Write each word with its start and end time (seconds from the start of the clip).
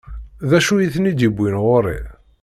D 0.49 0.51
acu 0.57 0.73
i 0.79 0.87
ten-id-iwwin 0.93 1.55
ɣur-i? 1.63 1.99